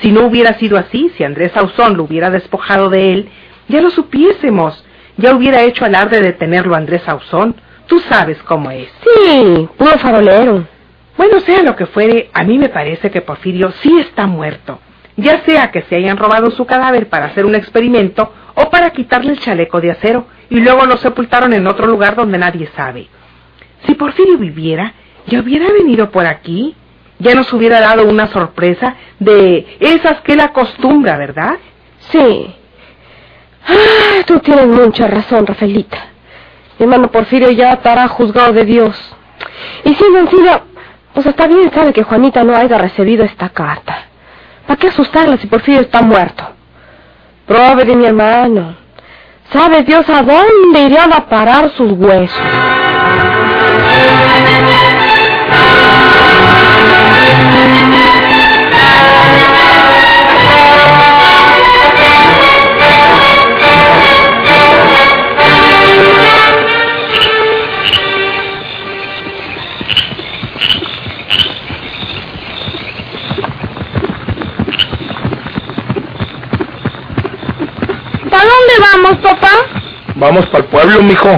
Si 0.01 0.11
no 0.13 0.23
hubiera 0.27 0.55
sido 0.55 0.79
así, 0.79 1.11
si 1.17 1.25
Andrés 1.25 1.57
Ausón 1.57 1.97
lo 1.97 2.05
hubiera 2.05 2.31
despojado 2.31 2.89
de 2.89 3.13
él, 3.13 3.29
ya 3.69 3.81
lo 3.81 3.91
supiésemos. 3.91 4.85
Ya 5.17 5.35
hubiera 5.35 5.63
hecho 5.63 5.85
alarde 5.85 6.21
de 6.21 6.33
tenerlo 6.33 6.75
Andrés 6.75 7.07
Ausón. 7.09 7.57
Tú 7.87 8.01
sabes 8.01 8.43
cómo 8.45 8.71
es. 8.71 8.89
Sí, 9.03 9.69
puro 9.77 9.99
farolero. 9.99 10.67
Bueno, 11.17 11.39
sea 11.41 11.63
lo 11.63 11.77
que 11.77 11.87
fuere, 11.87 12.31
a 12.33 12.43
mí 12.43 12.59
me 12.59 12.69
parece 12.69 13.11
que 13.11 13.21
Porfirio 13.21 13.73
sí 13.83 13.99
está 14.01 14.27
muerto. 14.27 14.81
Ya 15.17 15.45
sea 15.45 15.71
que 15.71 15.83
se 15.83 15.97
hayan 15.97 16.17
robado 16.17 16.51
su 16.51 16.67
cadáver 16.67 17.09
para 17.09 17.27
hacer 17.27 17.47
un 17.47 17.55
experimento 17.55 18.33
o 18.55 18.71
para 18.71 18.91
quitarle 18.91 19.33
el 19.33 19.41
chaleco 19.41 19.81
de 19.81 19.93
acero 19.93 20.27
y 20.51 20.61
luego 20.61 20.87
lo 20.87 20.97
sepultaron 20.97 21.53
en 21.53 21.67
otro 21.67 21.87
lugar 21.87 22.17
donde 22.17 22.39
nadie 22.39 22.69
sabe. 22.75 23.09
Si 23.87 23.95
Porfirio 23.95 24.39
viviera, 24.39 24.95
ya 25.27 25.41
hubiera 25.41 25.73
venido 25.73 26.11
por 26.11 26.27
aquí. 26.27 26.75
Ya 27.19 27.35
nos 27.35 27.53
hubiera 27.53 27.81
dado 27.81 28.09
una 28.09 28.27
sorpresa 28.27 28.97
de 29.21 29.79
esas 29.79 30.21
que 30.23 30.33
él 30.33 30.41
acostumbra, 30.41 31.17
¿verdad? 31.17 31.59
Sí. 32.11 32.55
Ah, 33.67 34.23
tú 34.27 34.41
tienes 34.41 34.67
mucha 34.67 35.07
razón, 35.07 35.47
Rafaelita. 35.47 36.09
Mi 36.79 36.85
hermano 36.85 37.11
Porfirio 37.11 37.51
ya 37.51 37.75
estará 37.75 38.09
juzgado 38.09 38.53
de 38.53 38.65
Dios. 38.65 39.17
Y 39.85 39.95
siendo 39.95 40.19
encima, 40.19 40.63
pues 41.15 41.25
está 41.27 41.47
bien 41.47 41.71
sabe 41.73 41.93
que 41.93 42.03
Juanita 42.03 42.43
no 42.43 42.57
haya 42.57 42.79
recibido 42.79 43.25
esta 43.25 43.49
carta. 43.51 44.09
¿Para 44.67 44.79
qué 44.79 44.89
asustarla 44.89 45.37
si 45.37 45.47
Porfirio 45.47 45.81
está 45.81 46.03
muerto? 46.03 46.45
De 47.47 47.97
mi 47.97 48.07
hermano. 48.07 48.77
¿Sabe 49.53 49.83
Dios 49.83 50.09
a 50.09 50.23
dónde 50.23 50.81
irían 50.81 51.13
a 51.13 51.29
parar 51.29 51.71
sus 51.77 51.93
huesos? 51.93 52.41
Pueblo, 80.85 81.03
mijo. 81.03 81.31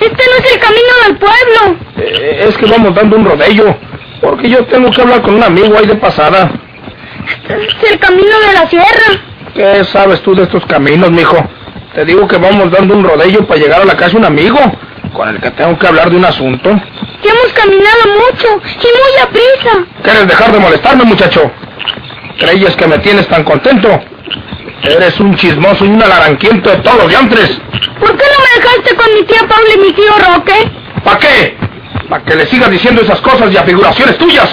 Este 0.00 0.24
no 0.30 0.44
es 0.44 0.52
el 0.52 0.60
camino 0.60 0.92
del 1.06 1.16
pueblo. 1.16 1.78
Eh, 1.98 2.46
es 2.48 2.56
que 2.56 2.66
vamos 2.66 2.94
dando 2.94 3.16
un 3.16 3.24
rodello. 3.24 3.76
Porque 4.20 4.48
yo 4.48 4.64
tengo 4.66 4.90
que 4.90 5.02
hablar 5.02 5.22
con 5.22 5.34
un 5.34 5.42
amigo 5.42 5.76
ahí 5.76 5.86
de 5.86 5.96
pasada. 5.96 6.50
Es 7.48 7.90
el 7.90 7.98
camino 7.98 8.40
de 8.40 8.52
la 8.52 8.68
sierra. 8.68 9.22
¿Qué 9.54 9.84
sabes 9.84 10.22
tú 10.22 10.34
de 10.34 10.44
estos 10.44 10.64
caminos, 10.66 11.10
mijo? 11.10 11.36
Te 11.94 12.04
digo 12.04 12.26
que 12.28 12.36
vamos 12.36 12.70
dando 12.70 12.94
un 12.94 13.04
rodello 13.04 13.46
para 13.46 13.60
llegar 13.60 13.82
a 13.82 13.84
la 13.84 13.96
casa 13.96 14.12
de 14.12 14.18
un 14.18 14.24
amigo 14.26 14.58
con 15.12 15.28
el 15.28 15.40
que 15.40 15.50
tengo 15.50 15.78
que 15.78 15.86
hablar 15.86 16.10
de 16.10 16.16
un 16.16 16.24
asunto. 16.24 16.70
Ya 16.70 17.30
hemos 17.32 17.52
caminado 17.54 18.02
mucho 18.18 18.48
y 18.64 18.86
muy 18.86 19.22
a 19.22 19.26
prisa. 19.28 19.86
¿Quieres 20.02 20.28
dejar 20.28 20.52
de 20.52 20.58
molestarme, 20.58 21.04
muchacho? 21.04 21.50
¿Creías 22.38 22.76
que 22.76 22.86
me 22.86 22.98
tienes 22.98 23.26
tan 23.28 23.44
contento? 23.44 23.88
Eres 24.82 25.18
un 25.20 25.34
chismoso 25.36 25.84
y 25.84 25.88
un 25.88 26.02
alaranquiento 26.02 26.70
de 26.70 26.76
todos 26.78 26.98
los 26.98 27.08
diantres. 27.08 27.60
¿Por 27.98 28.16
qué 28.16 28.24
no 28.24 28.44
me 28.44 28.62
dejaste 28.62 28.94
con 28.94 29.14
mi 29.14 29.22
tía 29.24 29.40
Paula 29.48 29.74
y 29.74 29.78
mi 29.78 29.92
tío 29.92 30.12
Roque? 30.18 30.70
¿Para 31.02 31.18
qué? 31.18 31.56
¿Para 32.08 32.24
que 32.24 32.34
le 32.36 32.46
sigas 32.46 32.70
diciendo 32.70 33.02
esas 33.02 33.20
cosas 33.20 33.50
y 33.52 33.56
afiguraciones 33.56 34.16
tuyas? 34.18 34.48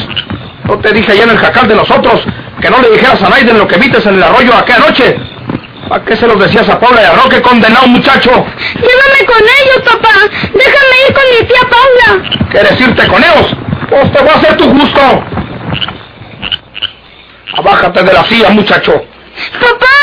No 0.64 0.80
te 0.80 0.92
dije 0.92 1.12
allá 1.12 1.24
en 1.24 1.30
el 1.32 1.38
jacal 1.38 1.68
de 1.68 1.76
nosotros 1.76 2.22
que 2.62 2.70
no 2.70 2.82
le 2.82 2.92
dijeras 2.92 3.22
a 3.22 3.30
Naiden 3.30 3.60
lo 3.60 3.68
que 3.68 3.78
vites 3.78 4.06
en 4.06 4.16
el 4.16 4.24
arroyo 4.24 4.56
aquella 4.56 4.80
noche. 4.80 5.18
¿Para 5.90 6.06
qué 6.06 6.16
se 6.16 6.26
los 6.26 6.40
decías 6.40 6.68
a 6.70 6.80
Paula 6.80 7.02
y 7.02 7.06
a 7.06 7.12
Roque, 7.12 7.42
condenado 7.42 7.88
muchacho? 7.88 8.32
Llévame 8.32 9.26
con 9.28 9.42
ellos, 9.42 9.82
papá. 9.84 10.14
Déjame 10.32 10.96
ir 11.08 11.14
con 11.14 11.24
mi 11.30 11.46
tía 11.46 11.70
Paula. 11.70 12.50
¿Quieres 12.50 12.80
irte 12.80 13.08
con 13.08 13.22
ellos? 13.22 13.54
Pues 13.90 14.12
te 14.14 14.20
voy 14.22 14.30
a 14.30 14.38
hacer 14.38 14.58
tu 14.58 14.66
gusto. 14.72 15.24
Abájate 17.56 18.02
de 18.02 18.14
la 18.14 18.24
silla, 18.24 18.50
muchacho. 18.50 18.94
¡Papá! 19.60 20.03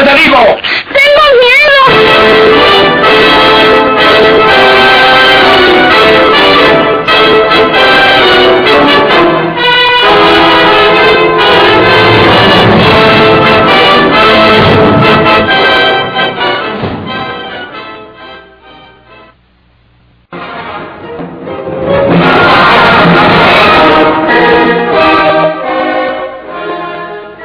te 0.00 0.14
digo! 0.14 0.38
¡Tengo 0.38 1.24
miedo! 1.40 1.62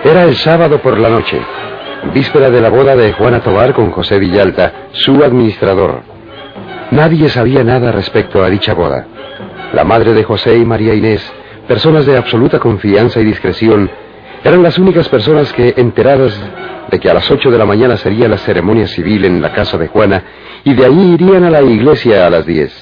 Era 0.04 0.24
el 0.24 0.36
sábado 0.38 0.82
por 0.82 0.98
la 0.98 1.10
noche 1.10 1.57
víspera 2.18 2.50
de 2.50 2.62
la 2.62 2.70
boda 2.70 2.96
de 2.96 3.14
Juana 3.14 3.44
Tobar 3.44 3.76
con 3.76 3.92
José 3.92 4.18
Villalta, 4.18 4.88
su 4.92 5.24
administrador. 5.24 6.02
Nadie 6.90 7.30
sabía 7.30 7.64
nada 7.64 7.92
respecto 7.92 8.44
a 8.44 8.50
dicha 8.50 8.74
boda. 8.74 9.06
La 9.74 9.84
madre 9.84 10.16
de 10.16 10.24
José 10.24 10.58
y 10.58 10.66
María 10.66 10.96
Inés, 10.96 11.22
personas 11.68 12.08
de 12.08 12.18
absoluta 12.18 12.58
confianza 12.58 13.20
y 13.20 13.26
discreción, 13.26 13.92
eran 14.44 14.64
las 14.64 14.80
únicas 14.80 15.08
personas 15.10 15.54
que, 15.54 15.76
enteradas 15.78 16.36
de 16.90 17.00
que 17.00 17.08
a 17.08 17.14
las 17.14 17.30
ocho 17.30 17.52
de 17.52 17.60
la 17.60 17.66
mañana 17.66 17.98
sería 17.98 18.28
la 18.28 18.40
ceremonia 18.40 18.88
civil 18.88 19.24
en 19.24 19.40
la 19.40 19.54
casa 19.54 19.78
de 19.78 19.88
Juana, 19.88 20.24
y 20.64 20.74
de 20.74 20.86
ahí 20.86 21.14
irían 21.14 21.44
a 21.44 21.52
la 21.52 21.62
iglesia 21.62 22.26
a 22.26 22.32
las 22.32 22.48
diez. 22.48 22.74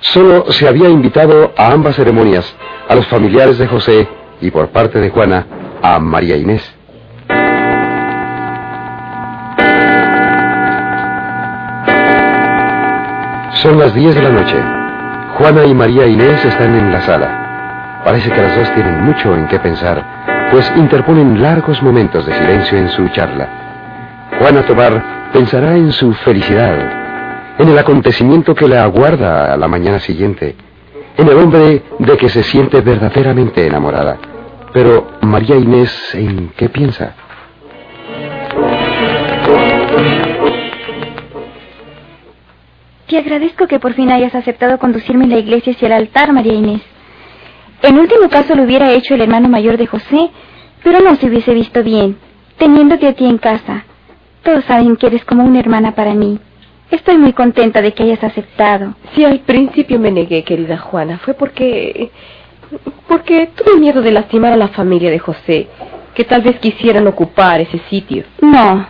Solo 0.00 0.50
se 0.50 0.66
había 0.66 0.88
invitado 0.88 1.52
a 1.56 1.70
ambas 1.70 1.94
ceremonias 1.94 2.52
a 2.88 2.96
los 2.96 3.06
familiares 3.06 3.58
de 3.58 3.68
José 3.68 4.08
y 4.40 4.50
por 4.50 4.70
parte 4.70 4.98
de 4.98 5.10
Juana 5.10 5.46
a 5.80 6.00
María 6.00 6.36
Inés. 6.36 6.79
Son 13.62 13.78
las 13.78 13.94
diez 13.94 14.14
de 14.14 14.22
la 14.22 14.30
noche. 14.30 14.56
Juana 15.36 15.66
y 15.66 15.74
María 15.74 16.06
Inés 16.06 16.42
están 16.46 16.74
en 16.74 16.90
la 16.90 17.02
sala. 17.02 18.00
Parece 18.02 18.30
que 18.30 18.40
las 18.40 18.56
dos 18.56 18.72
tienen 18.72 19.04
mucho 19.04 19.36
en 19.36 19.48
qué 19.48 19.58
pensar, 19.58 20.48
pues 20.50 20.72
interponen 20.76 21.42
largos 21.42 21.82
momentos 21.82 22.24
de 22.24 22.32
silencio 22.32 22.78
en 22.78 22.88
su 22.88 23.06
charla. 23.08 23.48
Juana 24.38 24.62
Tobar 24.62 25.02
pensará 25.34 25.76
en 25.76 25.92
su 25.92 26.14
felicidad, 26.14 26.74
en 27.58 27.68
el 27.68 27.78
acontecimiento 27.78 28.54
que 28.54 28.66
le 28.66 28.78
aguarda 28.78 29.52
a 29.52 29.58
la 29.58 29.68
mañana 29.68 29.98
siguiente, 29.98 30.56
en 31.18 31.28
el 31.28 31.36
hombre 31.36 31.82
de 31.98 32.16
que 32.16 32.30
se 32.30 32.42
siente 32.42 32.80
verdaderamente 32.80 33.66
enamorada. 33.66 34.16
Pero 34.72 35.18
María 35.20 35.56
Inés, 35.56 36.14
¿en 36.14 36.52
qué 36.56 36.70
piensa? 36.70 37.12
Te 43.10 43.18
agradezco 43.18 43.66
que 43.66 43.80
por 43.80 43.94
fin 43.94 44.12
hayas 44.12 44.36
aceptado 44.36 44.78
conducirme 44.78 45.24
a 45.24 45.28
la 45.28 45.38
iglesia 45.38 45.72
hacia 45.72 45.86
el 45.86 45.94
altar, 45.94 46.32
María 46.32 46.52
Inés. 46.52 46.80
En 47.82 47.98
último 47.98 48.28
caso 48.28 48.54
lo 48.54 48.62
hubiera 48.62 48.92
hecho 48.92 49.16
el 49.16 49.20
hermano 49.20 49.48
mayor 49.48 49.78
de 49.78 49.88
José, 49.88 50.30
pero 50.84 51.00
no 51.00 51.16
se 51.16 51.26
hubiese 51.26 51.52
visto 51.52 51.82
bien, 51.82 52.18
teniéndote 52.56 53.08
a 53.08 53.14
ti 53.14 53.26
en 53.26 53.38
casa. 53.38 53.84
Todos 54.44 54.64
saben 54.64 54.94
que 54.94 55.08
eres 55.08 55.24
como 55.24 55.42
una 55.42 55.58
hermana 55.58 55.96
para 55.96 56.14
mí. 56.14 56.38
Estoy 56.92 57.18
muy 57.18 57.32
contenta 57.32 57.82
de 57.82 57.92
que 57.92 58.04
hayas 58.04 58.22
aceptado. 58.22 58.94
Si 59.12 59.24
al 59.24 59.40
principio 59.40 59.98
me 59.98 60.12
negué, 60.12 60.44
querida 60.44 60.78
Juana, 60.78 61.18
fue 61.18 61.34
porque... 61.34 62.12
porque 63.08 63.48
tuve 63.56 63.80
miedo 63.80 64.02
de 64.02 64.12
lastimar 64.12 64.52
a 64.52 64.56
la 64.56 64.68
familia 64.68 65.10
de 65.10 65.18
José, 65.18 65.66
que 66.14 66.22
tal 66.22 66.42
vez 66.42 66.60
quisieran 66.60 67.08
ocupar 67.08 67.60
ese 67.60 67.80
sitio. 67.90 68.22
No, 68.40 68.86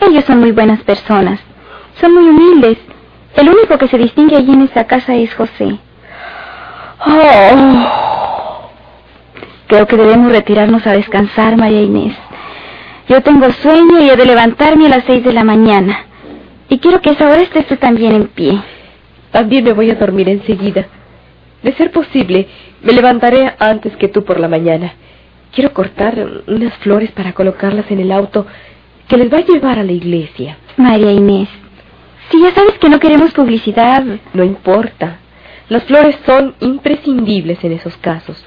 ellos 0.00 0.24
son 0.26 0.38
muy 0.38 0.52
buenas 0.52 0.80
personas. 0.84 1.40
Son 2.00 2.14
muy 2.14 2.28
humildes. 2.28 2.78
El 3.36 3.48
único 3.48 3.78
que 3.78 3.88
se 3.88 3.98
distingue 3.98 4.36
allí 4.36 4.52
en 4.52 4.62
esa 4.62 4.86
casa 4.86 5.14
es 5.14 5.34
José. 5.34 5.78
Oh. 7.06 8.70
Creo 9.66 9.86
que 9.86 9.96
debemos 9.96 10.30
retirarnos 10.30 10.86
a 10.86 10.92
descansar, 10.92 11.56
María 11.56 11.82
Inés. 11.82 12.16
Yo 13.08 13.22
tengo 13.22 13.50
sueño 13.50 14.00
y 14.00 14.08
he 14.08 14.16
de 14.16 14.24
levantarme 14.24 14.86
a 14.86 14.90
las 14.90 15.04
seis 15.04 15.22
de 15.24 15.32
la 15.32 15.44
mañana. 15.44 16.06
Y 16.68 16.78
quiero 16.78 17.00
que 17.00 17.10
a 17.10 17.12
esa 17.12 17.28
hora 17.28 17.42
estés 17.42 17.66
tú 17.66 17.76
también 17.76 18.14
en 18.14 18.28
pie. 18.28 18.60
También 19.30 19.64
me 19.64 19.72
voy 19.72 19.90
a 19.90 19.94
dormir 19.94 20.28
enseguida. 20.28 20.86
De 21.62 21.72
ser 21.72 21.90
posible, 21.90 22.46
me 22.82 22.92
levantaré 22.92 23.54
antes 23.58 23.96
que 23.96 24.08
tú 24.08 24.24
por 24.24 24.38
la 24.38 24.48
mañana. 24.48 24.94
Quiero 25.52 25.72
cortar 25.72 26.14
unas 26.46 26.74
flores 26.78 27.10
para 27.12 27.32
colocarlas 27.32 27.90
en 27.90 28.00
el 28.00 28.12
auto 28.12 28.46
que 29.08 29.16
les 29.16 29.32
va 29.32 29.38
a 29.38 29.44
llevar 29.44 29.78
a 29.78 29.84
la 29.84 29.92
iglesia. 29.92 30.56
María 30.76 31.12
Inés, 31.12 31.48
si 32.30 32.40
ya 32.42 32.54
sabes 32.54 32.78
que 32.78 32.88
no 32.88 32.98
queremos 32.98 33.32
publicidad. 33.32 34.02
No 34.32 34.44
importa. 34.44 35.18
Las 35.68 35.84
flores 35.84 36.16
son 36.26 36.54
imprescindibles 36.60 37.62
en 37.64 37.72
esos 37.72 37.96
casos. 37.98 38.44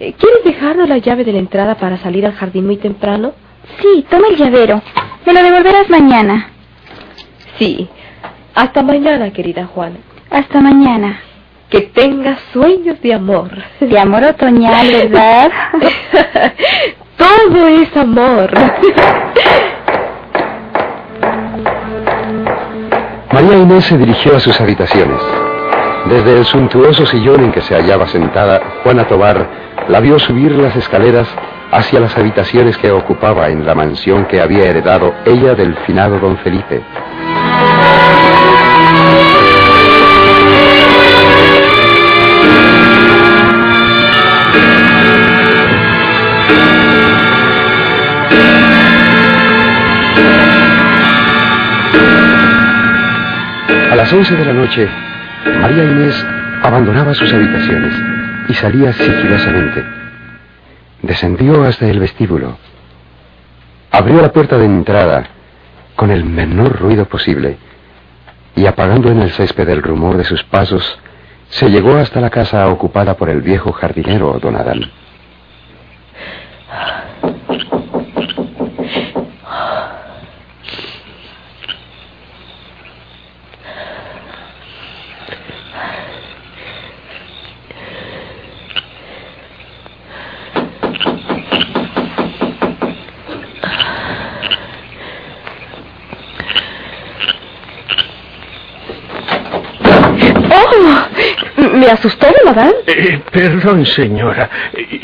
Eh, 0.00 0.14
¿Quieres 0.18 0.44
dejarnos 0.44 0.88
la 0.88 0.98
llave 0.98 1.24
de 1.24 1.32
la 1.32 1.38
entrada 1.38 1.76
para 1.76 1.98
salir 1.98 2.26
al 2.26 2.34
jardín 2.34 2.66
muy 2.66 2.76
temprano? 2.76 3.32
Sí, 3.80 4.04
toma 4.10 4.28
el 4.28 4.36
llavero. 4.36 4.82
Me 5.24 5.32
lo 5.32 5.42
devolverás 5.42 5.88
mañana. 5.88 6.50
Sí. 7.58 7.88
Hasta 8.54 8.82
mañana, 8.82 9.32
querida 9.32 9.66
Juana. 9.66 9.96
Hasta 10.30 10.60
mañana. 10.60 11.20
Que 11.70 11.82
tengas 11.82 12.38
sueños 12.52 13.00
de 13.00 13.14
amor. 13.14 13.50
De 13.80 13.98
amor 13.98 14.24
otoñal, 14.24 14.88
¿verdad? 14.88 15.50
Todo 17.16 17.68
es 17.68 17.96
amor. 17.96 18.52
María 23.34 23.58
Inés 23.58 23.86
se 23.86 23.98
dirigió 23.98 24.36
a 24.36 24.38
sus 24.38 24.60
habitaciones. 24.60 25.20
Desde 26.08 26.38
el 26.38 26.44
suntuoso 26.44 27.04
sillón 27.04 27.42
en 27.42 27.50
que 27.50 27.62
se 27.62 27.74
hallaba 27.74 28.06
sentada, 28.06 28.60
Juana 28.84 29.08
Tobar 29.08 29.48
la 29.88 29.98
vio 29.98 30.20
subir 30.20 30.52
las 30.52 30.76
escaleras 30.76 31.26
hacia 31.72 31.98
las 31.98 32.16
habitaciones 32.16 32.78
que 32.78 32.92
ocupaba 32.92 33.48
en 33.48 33.66
la 33.66 33.74
mansión 33.74 34.26
que 34.26 34.40
había 34.40 34.66
heredado 34.66 35.12
ella 35.24 35.56
del 35.56 35.74
finado 35.78 36.20
don 36.20 36.36
Felipe. 36.38 36.80
A 53.94 53.96
las 53.96 54.12
once 54.12 54.34
de 54.34 54.44
la 54.44 54.52
noche, 54.52 54.88
María 55.60 55.84
Inés 55.84 56.26
abandonaba 56.64 57.14
sus 57.14 57.32
habitaciones 57.32 57.94
y 58.48 58.54
salía 58.54 58.92
sigilosamente. 58.92 59.84
Descendió 61.00 61.62
hasta 61.62 61.86
el 61.86 62.00
vestíbulo. 62.00 62.58
Abrió 63.92 64.20
la 64.20 64.32
puerta 64.32 64.58
de 64.58 64.64
entrada 64.64 65.28
con 65.94 66.10
el 66.10 66.24
menor 66.24 66.76
ruido 66.76 67.04
posible 67.04 67.56
y 68.56 68.66
apagando 68.66 69.12
en 69.12 69.22
el 69.22 69.30
césped 69.30 69.68
el 69.68 69.80
rumor 69.80 70.16
de 70.16 70.24
sus 70.24 70.42
pasos, 70.42 70.98
se 71.50 71.70
llegó 71.70 71.96
hasta 71.96 72.20
la 72.20 72.30
casa 72.30 72.66
ocupada 72.70 73.16
por 73.16 73.30
el 73.30 73.42
viejo 73.42 73.70
jardinero 73.70 74.40
don 74.42 74.56
Adán. 74.56 74.90
¿Me 101.84 101.90
asustó, 101.90 102.26
Adán? 102.48 102.72
Eh, 102.86 103.20
perdón, 103.30 103.84
señora. 103.84 104.48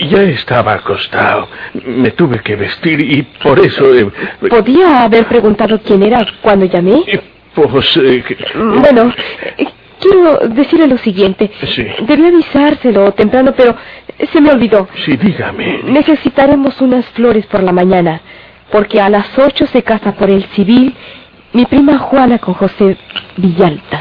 Ya 0.08 0.22
estaba 0.22 0.74
acostado. 0.74 1.46
Me 1.84 2.10
tuve 2.12 2.38
que 2.40 2.56
vestir 2.56 3.00
y 3.00 3.22
por 3.42 3.58
eso... 3.58 3.94
eh, 3.94 4.10
¿Podía 4.48 5.02
haber 5.02 5.26
preguntado 5.26 5.78
quién 5.84 6.02
era 6.02 6.24
cuando 6.40 6.64
llamé? 6.64 7.02
eh, 7.06 7.20
pues... 7.54 7.96
eh, 7.98 8.24
Bueno, 8.54 9.12
quiero 10.00 10.38
decirle 10.48 10.86
lo 10.86 10.96
siguiente. 10.98 11.50
Sí. 11.66 11.86
Debí 12.06 12.24
avisárselo 12.26 13.12
temprano, 13.12 13.52
pero 13.54 13.76
se 14.32 14.40
me 14.40 14.50
olvidó. 14.50 14.88
Sí, 15.04 15.16
dígame. 15.18 15.80
Necesitaremos 15.84 16.80
unas 16.80 17.04
flores 17.10 17.44
por 17.46 17.62
la 17.62 17.72
mañana, 17.72 18.22
porque 18.72 19.02
a 19.02 19.10
las 19.10 19.36
ocho 19.38 19.66
se 19.66 19.82
casa 19.82 20.12
por 20.12 20.30
el 20.30 20.44
civil 20.54 20.94
mi 21.52 21.66
prima 21.66 21.98
Juana 21.98 22.38
con 22.38 22.54
José 22.54 22.96
Villalta. 23.36 24.00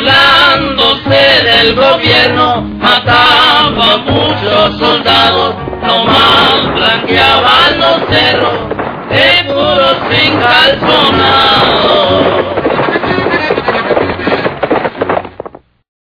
burlándose 0.00 1.44
del 1.44 1.74
gobierno, 1.74 2.62
mataba 2.78 3.94
a 3.94 3.98
muchos 3.98 4.78
soldados, 4.78 5.54
nomás 5.82 6.74
blanqueaban 6.74 7.78
los 7.78 7.98
cerros, 8.08 8.58
de 9.10 9.44
puros 9.46 9.96
encalzonados. 10.10 12.29